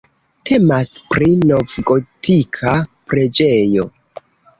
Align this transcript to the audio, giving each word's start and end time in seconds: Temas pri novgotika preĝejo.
Temas 0.49 0.87
pri 1.11 1.27
novgotika 1.49 2.73
preĝejo. 3.13 3.87